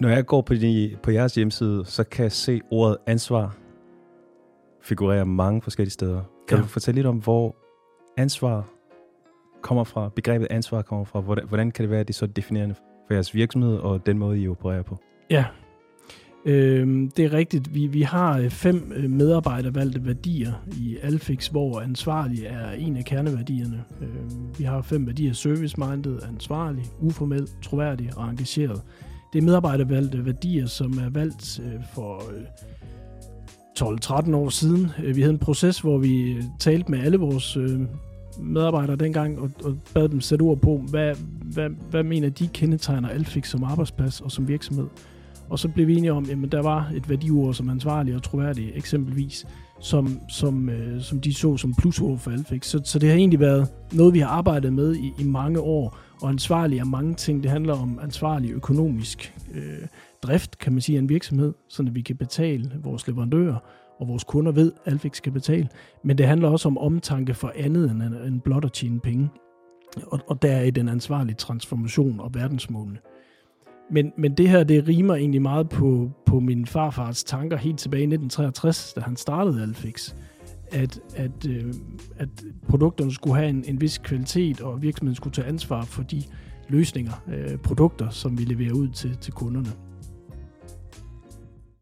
[0.00, 3.56] Når jeg går på, de, på jeres hjemmeside, så kan jeg se ordet ansvar
[4.82, 6.20] figurere mange forskellige steder.
[6.48, 6.62] Kan Ja.
[6.62, 7.56] du fortælle lidt om, hvor
[8.16, 8.68] ansvar
[9.62, 11.20] kommer fra, begrebet ansvar kommer fra?
[11.20, 12.74] Hvordan, hvordan kan det være, at det er så definerende
[13.06, 14.98] for jeres virksomhed og den måde, I opererer på?
[15.30, 15.44] Ja,
[16.44, 17.74] øhm, det er rigtigt.
[17.74, 23.04] Vi, vi har øh, fem øh, medarbejdervalgte værdier i Alfix, hvor ansvarlig er en af
[23.04, 23.84] kerneværdierne.
[24.02, 25.32] Øhm, vi har fem værdier.
[25.32, 28.82] Service-minded, ansvarlig, uformel, troværdig og engageret.
[29.32, 32.44] Det er medarbejdervalgte værdier, som er valgt øh, for øh,
[33.78, 34.90] 12-13 år siden.
[35.04, 37.80] Øh, vi havde en proces, hvor vi øh, talte med alle vores øh,
[38.40, 43.08] medarbejdere dengang og, og bad dem sætte ord på, hvad, hvad, hvad mener de kendetegner
[43.08, 44.86] Alfix som arbejdsplads og som virksomhed.
[45.48, 48.72] Og så blev vi enige om, at der var et værdiord som ansvarlig og troværdig
[48.74, 49.46] eksempelvis,
[49.80, 52.66] som, som, øh, som de så som plusord for Alfix.
[52.66, 55.98] Så, så det har egentlig været noget, vi har arbejdet med i, i mange år,
[56.22, 57.42] og ansvarlig er mange ting.
[57.42, 59.88] Det handler om ansvarlig økonomisk øh,
[60.22, 63.58] drift, kan man sige, af en virksomhed, så vi kan betale vores leverandører,
[63.98, 65.68] og vores kunder ved, at Alfix skal betale.
[66.04, 69.28] Men det handler også om omtanke for andet end, end blot at tjene penge.
[70.06, 72.98] Og, og der er den ansvarlige transformation og verdensmålene.
[73.90, 78.00] Men, men det her, det rimer egentlig meget på, på min farfars tanker helt tilbage
[78.00, 80.14] i 1963, da han startede Alfix.
[80.70, 81.74] At, at, øh,
[82.16, 82.28] at
[82.68, 86.22] produkterne skulle have en, en vis kvalitet, og virksomheden skulle tage ansvar for de
[86.68, 89.72] løsninger, øh, produkter, som vi leverer ud til, til kunderne.